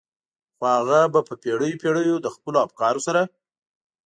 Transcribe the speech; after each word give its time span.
خو 0.55 0.63
هغه 0.77 0.99
به 1.13 1.19
په 1.27 1.33
پېړيو 1.41 1.79
پېړيو 1.81 2.23
له 2.23 2.29
خپلو 2.35 2.57
افکارو 2.65 3.01
سره. 3.07 3.21